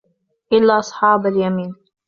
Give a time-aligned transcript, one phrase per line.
[0.53, 1.75] إِلَّا أَصْحَابَ الْيَمِينِ